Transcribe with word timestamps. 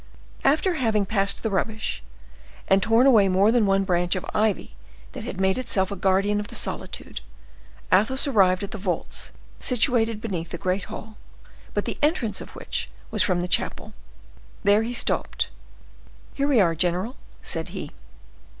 After 0.43 0.73
having 0.73 1.05
passed 1.05 1.43
the 1.43 1.51
rubbish, 1.51 2.01
and 2.67 2.81
torn 2.81 3.05
away 3.05 3.27
more 3.29 3.51
than 3.51 3.67
one 3.67 3.83
branch 3.83 4.15
of 4.15 4.25
ivy 4.33 4.75
that 5.11 5.23
had 5.25 5.39
made 5.39 5.59
itself 5.59 5.91
a 5.91 5.95
guardian 5.95 6.39
of 6.39 6.47
the 6.47 6.55
solitude, 6.55 7.21
Athos 7.93 8.25
arrived 8.25 8.63
at 8.63 8.71
the 8.71 8.79
vaults 8.79 9.29
situated 9.59 10.19
beneath 10.19 10.49
the 10.49 10.57
great 10.57 10.85
hall, 10.85 11.17
but 11.75 11.85
the 11.85 11.99
entrance 12.01 12.41
of 12.41 12.55
which 12.55 12.89
was 13.11 13.21
from 13.21 13.41
the 13.41 13.47
chapel. 13.47 13.93
There 14.63 14.81
he 14.81 14.93
stopped. 14.95 15.49
"Here 16.33 16.47
we 16.47 16.59
are, 16.59 16.73
general," 16.73 17.15
said 17.43 17.67
he. 17.69 17.91